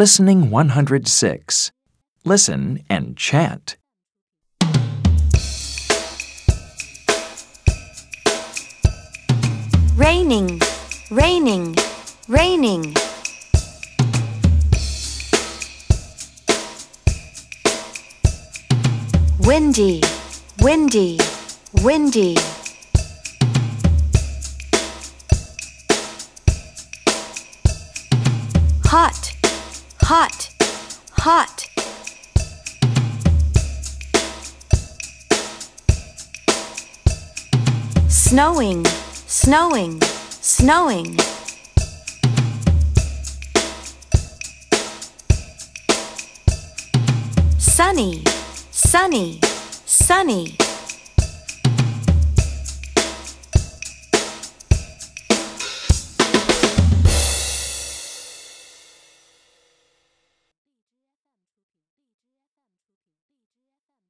[0.00, 1.72] Listening 106.
[2.24, 3.76] Listen and chant.
[9.94, 10.58] Raining,
[11.10, 11.76] raining,
[12.28, 12.94] raining.
[19.40, 20.00] Windy,
[20.62, 21.18] windy,
[21.82, 22.36] windy.
[28.86, 29.39] Hot,
[30.12, 30.50] hot,
[31.12, 31.68] hot.
[38.08, 38.84] Snowing,
[39.28, 40.00] snowing,
[40.40, 41.16] snowing.
[47.58, 48.24] Sunny,
[48.72, 49.38] sunny,
[49.86, 50.69] sunny.